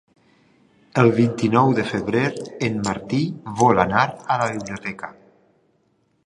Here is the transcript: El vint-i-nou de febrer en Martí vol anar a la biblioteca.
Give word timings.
El 1.01 1.11
vint-i-nou 1.17 1.75
de 1.79 1.85
febrer 1.89 2.23
en 2.69 2.79
Martí 2.87 3.21
vol 3.61 3.83
anar 3.85 4.07
a 4.09 4.39
la 4.45 4.49
biblioteca. 4.57 5.13